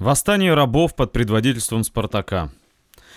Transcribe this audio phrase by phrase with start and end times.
[0.00, 2.50] Восстание рабов под предводительством Спартака.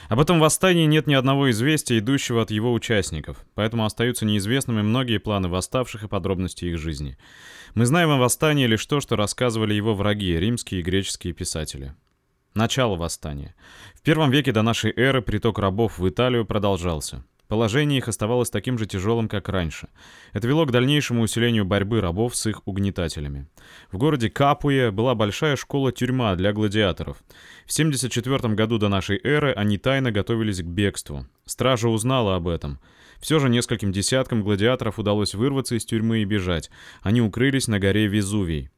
[0.09, 5.17] Об этом восстании нет ни одного известия, идущего от его участников, поэтому остаются неизвестными многие
[5.17, 7.17] планы восставших и подробности их жизни.
[7.73, 11.95] Мы знаем о восстании лишь то, что рассказывали его враги, римские и греческие писатели.
[12.53, 13.55] Начало восстания.
[13.95, 17.23] В первом веке до нашей эры приток рабов в Италию продолжался.
[17.53, 19.87] Положение их оставалось таким же тяжелым, как раньше.
[20.31, 23.45] Это вело к дальнейшему усилению борьбы рабов с их угнетателями.
[23.91, 27.17] В городе Капуе была большая школа-тюрьма для гладиаторов.
[27.67, 31.27] В 74 году до нашей эры они тайно готовились к бегству.
[31.45, 32.79] Стража узнала об этом.
[33.19, 36.71] Все же нескольким десяткам гладиаторов удалось вырваться из тюрьмы и бежать.
[37.03, 38.71] Они укрылись на горе Везувий.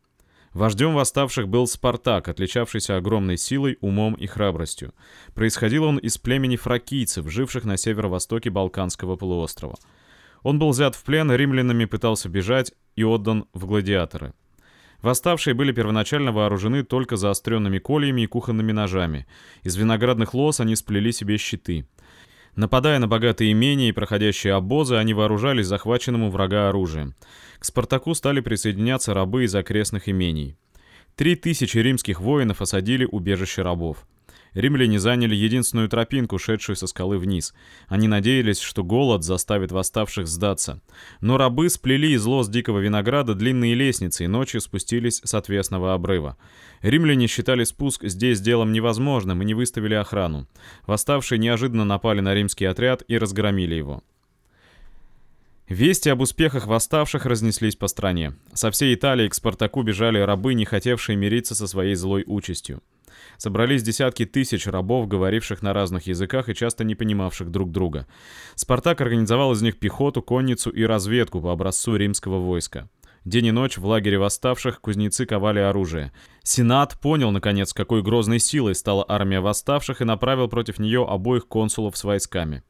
[0.55, 4.93] Вождем восставших был Спартак, отличавшийся огромной силой, умом и храбростью.
[5.33, 9.75] Происходил он из племени фракийцев, живших на северо-востоке Балканского полуострова.
[10.43, 14.33] Он был взят в плен, римлянами пытался бежать и отдан в гладиаторы.
[15.01, 19.27] Восставшие были первоначально вооружены только заостренными кольями и кухонными ножами.
[19.63, 21.85] Из виноградных лоз они сплели себе щиты.
[22.55, 27.13] Нападая на богатые имения и проходящие обозы, они вооружались захваченным у врага оружием.
[27.59, 30.57] К Спартаку стали присоединяться рабы из окрестных имений.
[31.15, 34.05] Три тысячи римских воинов осадили убежище рабов.
[34.55, 37.53] Римляне заняли единственную тропинку, шедшую со скалы вниз.
[37.87, 40.81] Они надеялись, что голод заставит восставших сдаться.
[41.21, 46.37] Но рабы сплели из лоз дикого винограда длинные лестницы и ночью спустились с отвесного обрыва.
[46.81, 50.47] Римляне считали спуск здесь делом невозможным и не выставили охрану.
[50.87, 54.01] Восставшие неожиданно напали на римский отряд и разгромили его.
[55.67, 58.33] Вести об успехах восставших разнеслись по стране.
[58.53, 62.81] Со всей Италии к Спартаку бежали рабы, не хотевшие мириться со своей злой участью
[63.37, 68.07] собрались десятки тысяч рабов, говоривших на разных языках и часто не понимавших друг друга.
[68.55, 72.89] Спартак организовал из них пехоту, конницу и разведку по образцу римского войска.
[73.23, 76.11] День и ночь в лагере восставших кузнецы ковали оружие.
[76.43, 81.97] Сенат понял, наконец, какой грозной силой стала армия восставших и направил против нее обоих консулов
[81.97, 82.61] с войсками.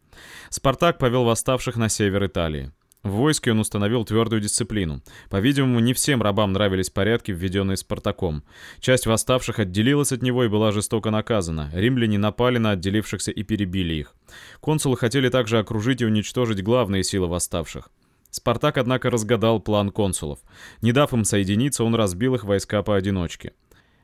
[0.49, 2.71] Спартак повел восставших на север Италии.
[3.05, 4.99] В войске он установил твердую дисциплину.
[5.29, 8.43] По-видимому, не всем рабам нравились порядки, введенные Спартаком.
[8.79, 11.69] Часть восставших отделилась от него и была жестоко наказана.
[11.75, 14.15] Римляне напали на отделившихся и перебили их.
[14.59, 17.89] Консулы хотели также окружить и уничтожить главные силы восставших.
[18.31, 20.39] Спартак, однако, разгадал план консулов.
[20.81, 23.53] Не дав им соединиться, он разбил их войска поодиночке.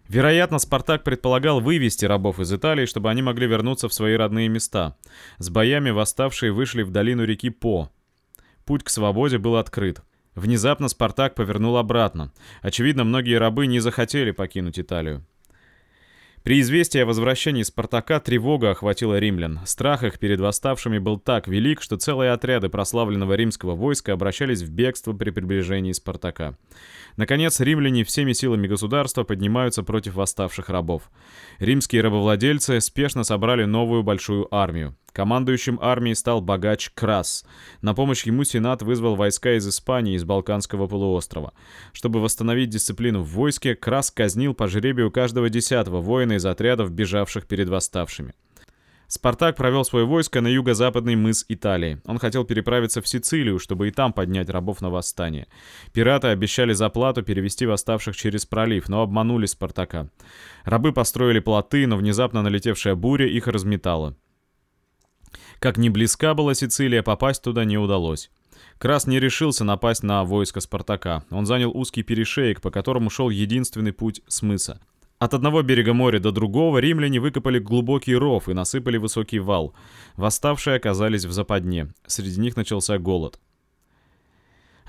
[0.10, 4.96] Вероятно, Спартак предполагал вывести рабов из Италии, чтобы они могли вернуться в свои родные места.
[5.40, 7.90] С боями восставшие вышли в долину реки По,
[8.72, 10.02] Путь к свободе был открыт.
[10.34, 12.32] Внезапно Спартак повернул обратно.
[12.62, 15.26] Очевидно, многие рабы не захотели покинуть Италию.
[16.44, 19.60] При известии о возвращении Спартака тревога охватила римлян.
[19.66, 24.72] Страх их перед восставшими был так велик, что целые отряды прославленного римского войска обращались в
[24.72, 26.58] бегство при приближении Спартака.
[27.18, 31.12] Наконец, римляне всеми силами государства поднимаются против восставших рабов.
[31.60, 34.96] Римские рабовладельцы спешно собрали новую большую армию.
[35.14, 37.46] Командующим армией стал богач Крас.
[37.82, 41.54] На помощь ему Сенат вызвал войска из Испании, из Балканского полуострова.
[41.92, 47.46] Чтобы восстановить дисциплину в войске, Крас казнил по жребию каждого десятого воина из отрядов, бежавших
[47.46, 48.34] перед восставшими.
[49.12, 52.00] Спартак провел свое войско на юго-западный мыс Италии.
[52.06, 55.48] Он хотел переправиться в Сицилию, чтобы и там поднять рабов на восстание.
[55.92, 60.08] Пираты обещали за плату перевести восставших через пролив, но обманули Спартака.
[60.64, 64.16] Рабы построили плоты, но внезапно налетевшая буря их разметала.
[65.62, 68.32] Как ни близка была Сицилия, попасть туда не удалось.
[68.80, 71.24] Крас не решился напасть на войско Спартака.
[71.30, 74.82] Он занял узкий перешеек, по которому шел единственный путь с мыса.
[75.20, 79.76] От одного берега моря до другого римляне выкопали глубокий ров и насыпали высокий вал.
[80.16, 81.94] Восставшие оказались в западне.
[82.08, 83.40] Среди них начался голод.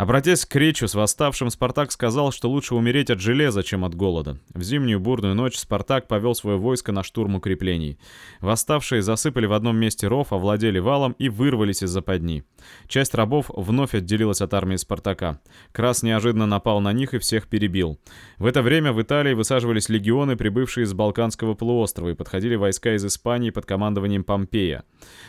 [0.03, 4.37] Обратясь к Речу с восставшим, Спартак сказал, что лучше умереть от железа, чем от голода.
[4.53, 8.01] В зимнюю бурную ночь Спартак повел свое войско на штурм укреплений.
[8.41, 12.43] Восставшие засыпали в одном месте ров, овладели валом и вырвались из западни.
[12.89, 15.39] Часть рабов вновь отделилась от армии Спартака.
[15.71, 18.01] Крас неожиданно напал на них и всех перебил.
[18.39, 23.07] В это время в Италии высаживались легионы, прибывшие из Балканского полуострова, и подходили войска из
[23.07, 24.83] Испании под командованием Помпея.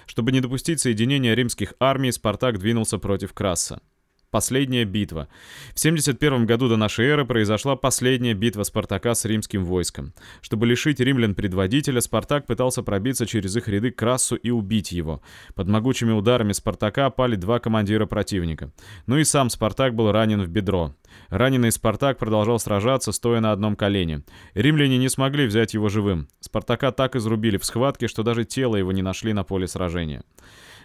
[0.07, 3.79] Чтобы не допустить соединения римских армий, Спартак двинулся против Краса.
[4.33, 5.27] Последняя битва.
[5.75, 10.11] В 71 году до нашей эры произошла последняя битва Спартака с римским войском.
[10.41, 15.21] Чтобы лишить римлян предводителя, Спартак пытался пробиться через их ряды к Крассу и убить его.
[15.53, 18.71] Под могучими ударами Спартака пали два командира противника.
[19.05, 20.95] Ну и сам Спартак был ранен в бедро.
[21.29, 24.23] Раненый Спартак продолжал сражаться, стоя на одном колене.
[24.55, 26.27] Римляне не смогли взять его живым.
[26.39, 30.23] Спартака так изрубили в схватке, что даже тело его не нашли на поле сражения.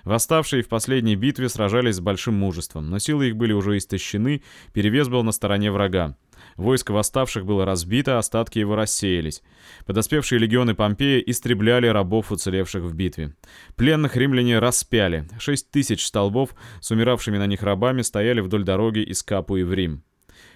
[0.05, 4.43] Восставшие в последней битве сражались с большим мужеством, но силы их были уже истощены,
[4.73, 6.17] перевес был на стороне врага.
[6.57, 9.43] Войско восставших было разбито, остатки его рассеялись.
[9.87, 13.35] Подоспевшие легионы Помпея истребляли рабов, уцелевших в битве.
[13.77, 15.29] Пленных римляне распяли.
[15.39, 20.03] Шесть тысяч столбов с умиравшими на них рабами стояли вдоль дороги из Капуи в Рим.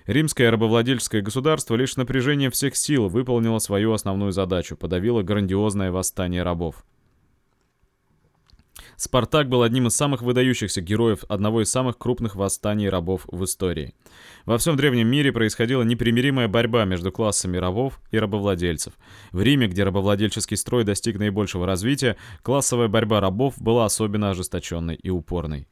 [0.06, 6.84] Римское рабовладельческое государство лишь напряжением всех сил выполнило свою основную задачу, подавило грандиозное восстание рабов.
[8.96, 13.94] Спартак был одним из самых выдающихся героев одного из самых крупных восстаний рабов в истории.
[14.44, 18.94] Во всем древнем мире происходила непримиримая борьба между классами рабов и рабовладельцев.
[19.32, 25.10] В Риме, где рабовладельческий строй достиг наибольшего развития, классовая борьба рабов была особенно ожесточенной и
[25.10, 25.68] упорной.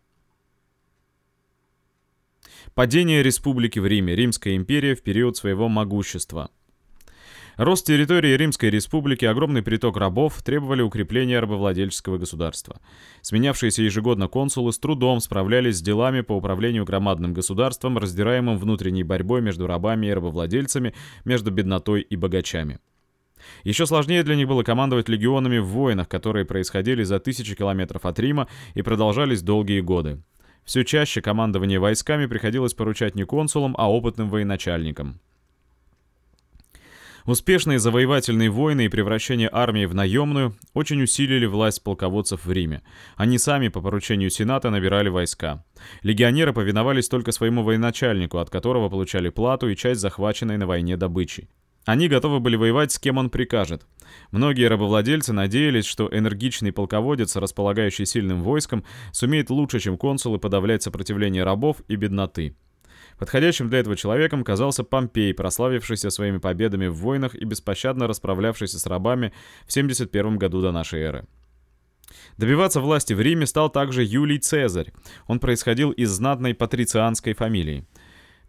[2.75, 6.51] Падение республики в Риме, Римская империя в период своего могущества–
[7.61, 12.81] Рост территории Римской Республики, огромный приток рабов требовали укрепления рабовладельческого государства.
[13.21, 19.43] Сменявшиеся ежегодно консулы с трудом справлялись с делами по управлению громадным государством, раздираемым внутренней борьбой
[19.43, 20.95] между рабами и рабовладельцами,
[21.27, 22.79] между беднотой и богачами.
[23.63, 28.19] Еще сложнее для них было командовать легионами в войнах, которые происходили за тысячи километров от
[28.19, 30.23] Рима и продолжались долгие годы.
[30.65, 35.21] Все чаще командование войсками приходилось поручать не консулам, а опытным военачальникам.
[37.27, 42.83] Успешные завоевательные войны и превращение армии в наемную очень усилили власть полководцев в Риме.
[43.17, 45.65] Они сами по поручению Сената набирали войска.
[46.03, 51.49] Легионеры повиновались только своему военачальнику, от которого получали плату и часть захваченной на войне добычи.
[51.87, 53.87] Они готовы были воевать с кем он прикажет.
[54.31, 61.43] Многие рабовладельцы надеялись, что энергичный полководец, располагающий сильным войском, сумеет лучше, чем консулы, подавлять сопротивление
[61.43, 62.55] рабов и бедноты.
[63.21, 68.87] Подходящим для этого человеком казался Помпей, прославившийся своими победами в войнах и беспощадно расправлявшийся с
[68.87, 69.35] рабами
[69.67, 71.27] в 71 году до нашей эры.
[72.39, 74.95] Добиваться власти в Риме стал также Юлий Цезарь.
[75.27, 77.87] Он происходил из знатной патрицианской фамилии.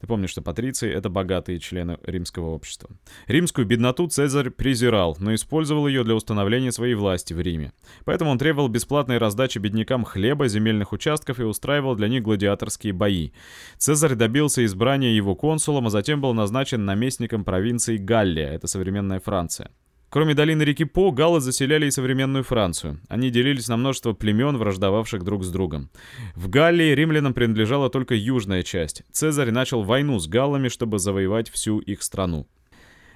[0.02, 2.90] Ты помнишь, что патриции— это богатые члены римского общества.
[3.28, 7.72] Римскую бедноту Цезарь презирал, но использовал ее для установления своей власти в Риме.
[8.04, 13.30] Поэтому он требовал бесплатной раздачи беднякам хлеба, земельных участков и устраивал для них гладиаторские бои.
[13.78, 19.70] Цезарь добился избрания его консулом, а затем был назначен наместником провинции Галлия, это современная Франция.
[20.12, 23.00] Кроме долины реки По, галлы заселяли и современную Францию.
[23.08, 25.90] Они делились на множество племен, враждовавших друг с другом.
[26.36, 29.04] В Галлии римлянам принадлежала только южная часть.
[29.14, 32.46] Цезарь начал войну с галлами, чтобы завоевать всю их страну.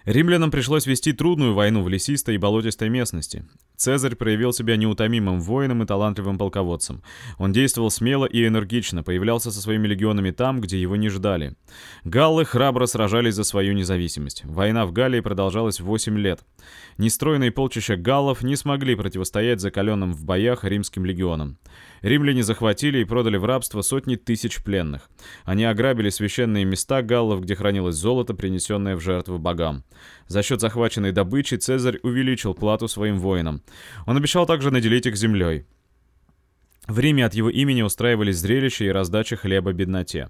[0.05, 3.43] Римлянам пришлось вести трудную войну в лесистой и болотистой местности.
[3.75, 7.01] Цезарь проявил себя неутомимым воином и талантливым полководцем.
[7.39, 11.55] Он действовал смело и энергично, появлялся со своими легионами там, где его не ждали.
[12.03, 14.45] Галлы храбро сражались за свою независимость.
[14.45, 16.41] Война в Галлии продолжалась 8 лет.
[16.99, 21.57] Нестройные полчища галлов не смогли противостоять закаленным в боях римским легионам.
[22.01, 25.09] Римляне захватили и продали в рабство сотни тысяч пленных.
[25.43, 29.83] Они ограбили священные места галлов, где хранилось золото, принесенное в жертву богам.
[30.27, 33.61] За счет захваченной добычи Цезарь увеличил плату своим воинам.
[34.05, 35.65] Он обещал также наделить их землей.
[36.87, 40.29] В Риме от его имени устраивались зрелища и раздача хлеба бедноте.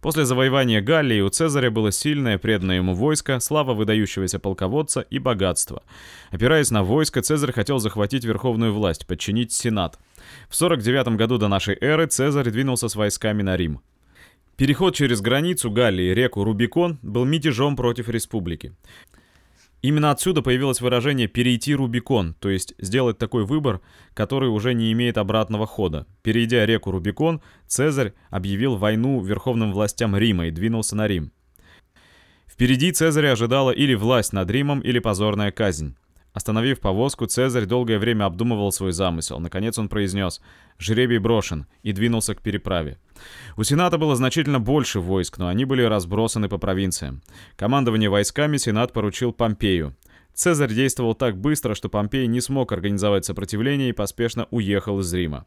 [0.00, 5.82] После завоевания Галлии у Цезаря было сильное, преданное ему войско, слава выдающегося полководца и богатство.
[6.30, 9.98] Опираясь на войско, Цезарь хотел захватить верховную власть, подчинить Сенат.
[10.48, 13.80] В 49 году до нашей эры Цезарь двинулся с войсками на Рим.
[14.56, 18.72] Переход через границу Галлии, реку Рубикон, был мятежом против республики.
[19.82, 23.80] Именно отсюда появилось выражение «перейти Рубикон», то есть сделать такой выбор,
[24.14, 26.06] который уже не имеет обратного хода.
[26.22, 31.30] Перейдя реку Рубикон, Цезарь объявил войну верховным властям Рима и двинулся на Рим.
[32.48, 35.94] Впереди Цезаря ожидала или власть над Римом, или позорная казнь.
[36.38, 39.40] Остановив повозку, Цезарь долгое время обдумывал свой замысел.
[39.40, 40.40] Наконец он произнес
[40.78, 42.96] «Жребий брошен» и двинулся к переправе.
[43.56, 47.22] У Сената было значительно больше войск, но они были разбросаны по провинциям.
[47.56, 49.96] Командование войсками Сенат поручил Помпею.
[50.32, 55.44] Цезарь действовал так быстро, что Помпей не смог организовать сопротивление и поспешно уехал из Рима.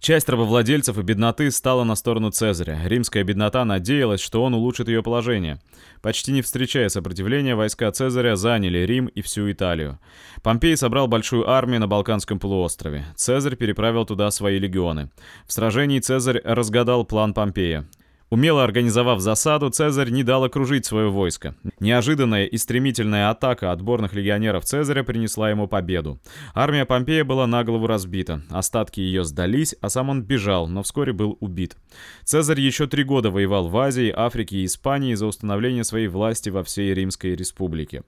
[0.00, 2.80] Часть рабовладельцев и бедноты стала на сторону Цезаря.
[2.84, 5.60] Римская беднота надеялась, что он улучшит ее положение.
[6.02, 9.98] Почти не встречая сопротивления, войска Цезаря заняли Рим и всю Италию.
[10.42, 13.04] Помпей собрал большую армию на Балканском полуострове.
[13.16, 15.10] Цезарь переправил туда свои легионы.
[15.46, 17.88] В сражении Цезарь разгадал план Помпея.
[18.30, 21.54] Умело организовав засаду, Цезарь не дал окружить свое войско.
[21.80, 26.20] Неожиданная и стремительная атака отборных легионеров Цезаря принесла ему победу.
[26.54, 28.42] Армия Помпея была на голову разбита.
[28.50, 31.76] Остатки ее сдались, а сам он бежал, но вскоре был убит.
[32.24, 36.62] Цезарь еще три года воевал в Азии, Африке и Испании за установление своей власти во
[36.62, 38.02] всей Римской республике.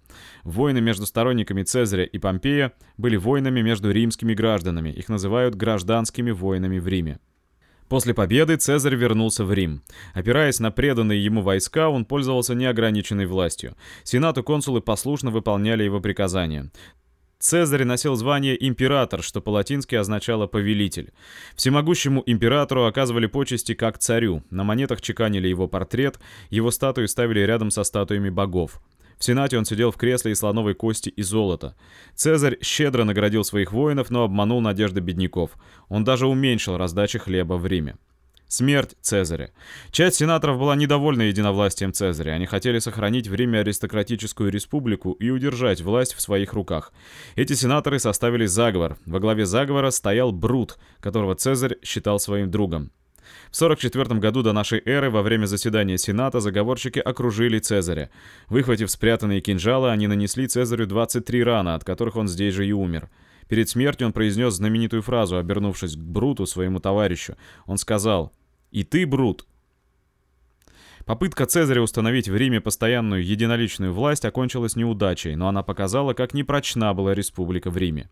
[0.45, 4.91] Войны между сторонниками Цезаря и Помпея были войнами между римскими гражданами.
[4.91, 7.21] Их называют гражданскими войнами в Риме.
[7.91, 9.83] После победы Цезарь вернулся в Рим.
[10.15, 13.75] Опираясь на преданные ему войска, он пользовался неограниченной властью.
[14.05, 16.71] Сенат и консулы послушно выполняли его приказания.
[17.41, 21.13] Цезарь носил звание император, что по-латински означало «повелитель».
[21.57, 27.73] Всемогущему императору оказывали почести как царю, на монетах чеканили его портрет, его статуи ставили рядом
[27.73, 28.81] со статуями богов.
[29.21, 31.77] В Сенате он сидел в кресле из слоновой кости и золота.
[32.15, 35.51] Цезарь щедро наградил своих воинов, но обманул надежды бедняков.
[35.91, 37.97] Он даже уменьшил раздачи хлеба в Риме.
[38.49, 39.51] Смерть Цезаря.
[39.91, 42.33] Часть сенаторов была недовольна единовластием Цезаря.
[42.33, 46.95] Они хотели сохранить в Риме аристократическую республику и удержать власть в своих руках.
[47.37, 48.97] Эти сенаторы составили заговор.
[49.05, 52.91] Во главе заговора стоял Брут, которого Цезарь считал своим другом.
[53.51, 58.11] В 44 году до нашей эры во время заседания Сената заговорщики окружили Цезаря.
[58.49, 63.09] Выхватив спрятанные кинжалы, они нанесли Цезарю 23 раны, от которых он здесь же и умер.
[63.49, 67.37] Перед смертью он произнес знаменитую фразу, обернувшись к Бруту, своему товарищу.
[67.67, 68.33] Он сказал
[68.71, 69.47] и ты, Брут!»
[71.05, 76.95] Попытка Цезаря установить в Риме постоянную единоличную власть окончилась неудачей, но она показала, как непрочна
[76.95, 78.09] была республика в Риме.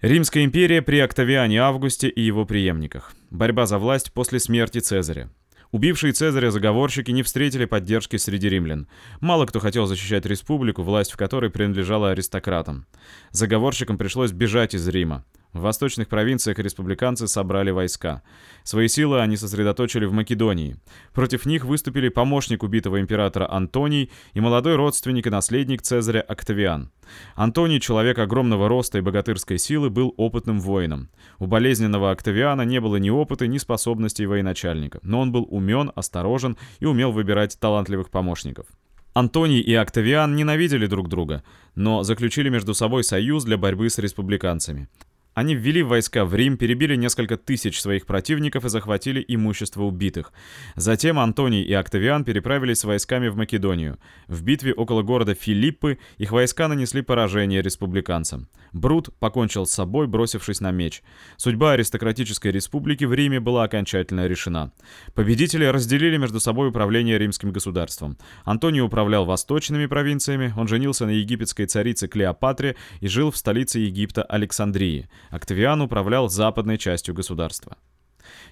[0.00, 3.14] Римская империя при Октавиане Августе и его преемниках.
[3.30, 5.28] Борьба за власть после смерти Цезаря.
[5.72, 8.86] Убившие Цезаря заговорщики не встретили поддержки среди римлян.
[9.20, 12.86] Мало кто хотел защищать республику, власть в которой принадлежала аристократам.
[13.32, 15.24] Заговорщикам пришлось бежать из Рима.
[15.54, 18.22] В восточных провинциях республиканцы собрали войска.
[18.64, 20.76] Свои силы они сосредоточили в Македонии.
[21.14, 26.90] Против них выступили помощник убитого императора Антоний и молодой родственник и наследник Цезаря Октавиан.
[27.34, 31.08] Антоний, человек огромного роста и богатырской силы, был опытным воином.
[31.38, 36.58] У болезненного Октавиана не было ни опыта, ни способностей военачальника, но он был умен, осторожен
[36.78, 38.66] и умел выбирать талантливых помощников.
[39.14, 41.42] Антоний и Октавиан ненавидели друг друга,
[41.74, 44.88] но заключили между собой союз для борьбы с республиканцами.
[45.38, 50.32] Они ввели войска в Рим, перебили несколько тысяч своих противников и захватили имущество убитых.
[50.74, 54.00] Затем Антоний и Октавиан переправились с войсками в Македонию.
[54.26, 58.48] В битве около города Филиппы их войска нанесли поражение республиканцам.
[58.72, 61.04] Брут покончил с собой, бросившись на меч.
[61.36, 64.72] Судьба аристократической республики в Риме была окончательно решена.
[65.14, 68.18] Победители разделили между собой управление римским государством.
[68.44, 74.24] Антоний управлял восточными провинциями, он женился на египетской царице Клеопатре и жил в столице Египта
[74.24, 75.08] Александрии.
[75.30, 77.76] Октавиан управлял западной частью государства.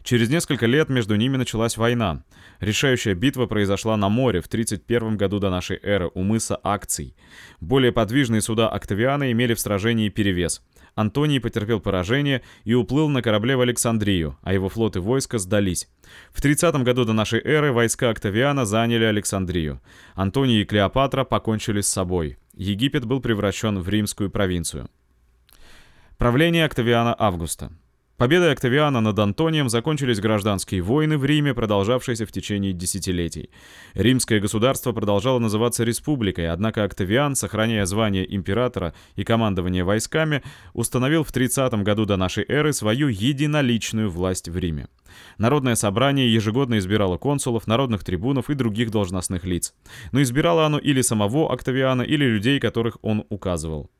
[0.02, 2.22] Через несколько лет между ними началась война.
[2.60, 7.16] Решающая битва произошла на море в 31 году до нашей эры у мыса Акций.
[7.60, 10.62] Более подвижные суда Октавиана имели в сражении перевес.
[10.94, 15.88] Антоний потерпел поражение и уплыл на корабле в Александрию, а его флот и войска сдались.
[16.32, 19.82] В 30 году до нашей эры войска Октавиана заняли Александрию.
[20.14, 22.38] Антоний и Клеопатра покончили с собой.
[22.54, 24.88] Египет был превращен в римскую провинцию.
[26.18, 27.72] Правление Октавиана Августа.
[28.16, 33.50] Победой Октавиана над Антонием закончились гражданские войны в Риме, продолжавшиеся в течение десятилетий.
[33.92, 40.42] Римское государство продолжало называться республикой, однако Октавиан, сохраняя звание императора и командование войсками,
[40.72, 44.88] установил в 30 году до нашей эры свою единоличную власть в Риме.
[45.36, 49.74] Народное собрание ежегодно избирало консулов, народных трибунов и других должностных лиц.
[50.12, 53.90] Но избирало оно или самого Октавиана, или людей, которых он указывал.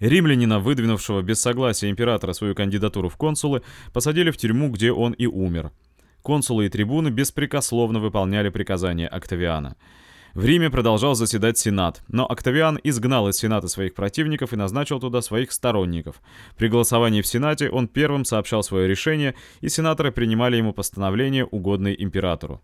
[0.00, 5.26] Римлянина, выдвинувшего без согласия императора свою кандидатуру в консулы, посадили в тюрьму, где он и
[5.26, 5.70] умер.
[6.22, 9.76] Консулы и трибуны беспрекословно выполняли приказания Октавиана.
[10.34, 15.22] В Риме продолжал заседать Сенат, но Октавиан изгнал из Сената своих противников и назначил туда
[15.22, 16.20] своих сторонников.
[16.56, 22.02] При голосовании в Сенате он первым сообщал свое решение, и сенаторы принимали ему постановления, угодные
[22.02, 22.62] императору.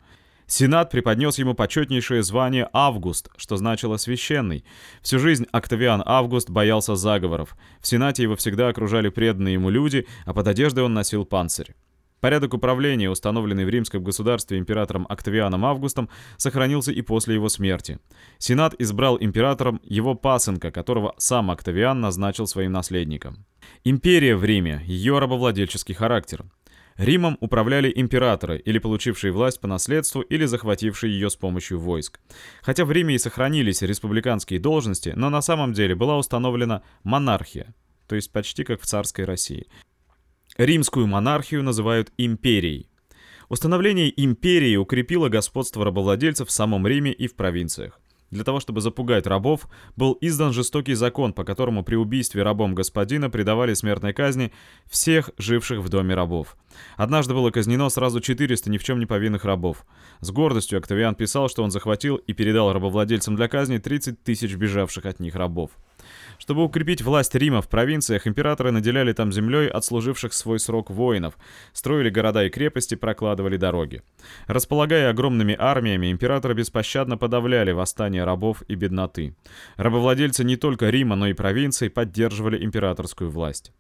[0.50, 4.64] Сенат преподнес ему почетнейшее звание «Август», что значило «священный».
[5.00, 7.57] Всю жизнь Октавиан Август боялся заговоров.
[7.80, 11.76] В Сенате его всегда окружали преданные ему люди, а под одеждой он носил панцирь.
[12.19, 18.00] Порядок управления, установленный в римском государстве императором Октавианом Августом, сохранился и после его смерти.
[18.38, 23.47] Сенат избрал императором его пасынка, которого сам Октавиан назначил своим наследником.
[23.85, 26.45] Империя в Риме, ее рабовладельческий характер.
[27.00, 32.21] Римом управляли императоры, или получившие власть по наследству, или захватившие ее с помощью войск.
[32.61, 37.75] Хотя в Риме и сохранились республиканские должности, но на самом деле была установлена монархия,
[38.07, 39.66] то есть почти как в царской России.
[40.59, 42.90] Римскую монархию называют империей.
[43.49, 48.00] Установление империи укрепило господство рабовладельцев в самом Риме и в провинциях.
[48.30, 53.28] Для того, чтобы запугать рабов, был издан жестокий закон, по которому при убийстве рабом господина
[53.28, 54.52] предавали смертной казни
[54.88, 56.56] всех живших в доме рабов.
[56.96, 59.84] Однажды было казнено сразу 400 ни в чем не повинных рабов.
[60.20, 65.06] С гордостью Октавиан писал, что он захватил и передал рабовладельцам для казни 30 тысяч бежавших
[65.06, 65.72] от них рабов.
[66.40, 71.35] Чтобы укрепить власть Рима в провинциях, императоры наделяли там землей отслуживших свой срок воинов,
[71.75, 74.02] строили города и крепости, прокладывали дороги.
[74.47, 79.37] Располагая огромными армиями, императоры беспощадно подавляли восстания рабов и бедноты.
[79.76, 83.73] Рабовладельцы не только Рима, но и провинций поддерживали императорскую власть.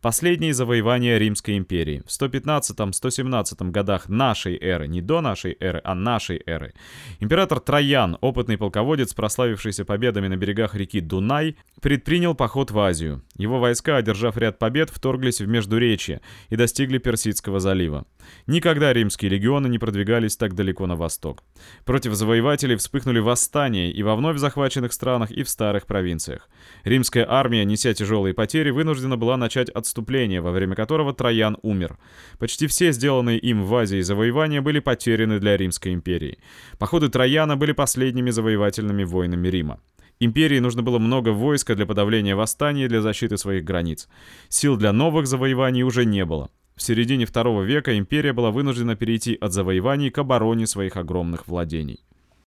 [0.00, 2.02] Последние завоевания Римской империи.
[2.06, 6.72] В 115-117 годах нашей эры, не до нашей эры, а нашей эры,
[7.18, 13.22] император Троян, опытный полководец, прославившийся победами на берегах реки Дунай, предпринял поход в Азию.
[13.36, 18.06] Его войска, одержав ряд побед, вторглись в Междуречье и достигли Персидского залива.
[18.46, 21.42] Никогда римские легионы не продвигались так далеко на восток.
[21.84, 26.48] Против завоевателей вспыхнули восстания и во вновь захваченных странах, и в старых провинциях.
[26.84, 31.98] Римская армия, неся тяжелые потери, вынуждена была начать отступление, во время которого Троян умер.
[32.38, 36.38] Почти все сделанные им в Азии завоевания были потеряны для Римской империи.
[36.78, 39.80] Походы Трояна были последними завоевательными войнами Рима.
[40.20, 44.06] Империи нужно было много войска для подавления восстания и для защиты своих границ.
[44.50, 46.50] Сил для новых завоеваний уже не было.
[46.80, 52.00] В середине второго века империя была вынуждена перейти от завоеваний к обороне своих огромных владений.